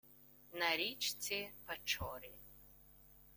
[0.53, 2.31] на річці Печорі